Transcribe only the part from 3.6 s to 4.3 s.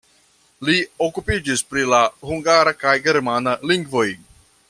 lingvoj.